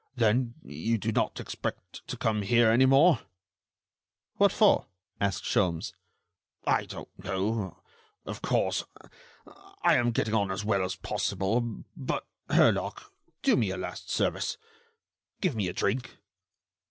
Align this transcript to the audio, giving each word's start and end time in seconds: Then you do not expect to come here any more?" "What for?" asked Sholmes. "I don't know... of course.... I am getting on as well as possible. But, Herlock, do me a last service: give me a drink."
Then 0.15 0.55
you 0.63 0.97
do 0.97 1.11
not 1.11 1.39
expect 1.39 2.07
to 2.07 2.17
come 2.17 2.41
here 2.41 2.71
any 2.71 2.87
more?" 2.87 3.19
"What 4.37 4.51
for?" 4.51 4.87
asked 5.19 5.43
Sholmes. 5.45 5.93
"I 6.65 6.85
don't 6.85 7.23
know... 7.23 7.83
of 8.25 8.41
course.... 8.41 8.83
I 9.83 9.93
am 9.97 10.09
getting 10.09 10.33
on 10.33 10.49
as 10.49 10.65
well 10.65 10.83
as 10.83 10.95
possible. 10.95 11.83
But, 11.95 12.25
Herlock, 12.49 13.13
do 13.43 13.55
me 13.55 13.69
a 13.69 13.77
last 13.77 14.09
service: 14.09 14.57
give 15.39 15.55
me 15.55 15.67
a 15.67 15.73
drink." 15.73 16.17